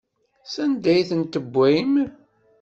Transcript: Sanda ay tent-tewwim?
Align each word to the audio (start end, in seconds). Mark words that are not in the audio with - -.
Sanda 0.53 0.87
ay 0.93 1.01
tent-tewwim? 1.09 1.93